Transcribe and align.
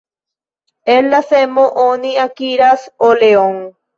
El 0.93 1.09
la 1.11 1.19
semo 1.33 1.67
oni 1.83 2.13
akiras 2.23 2.89
oleon. 3.11 3.63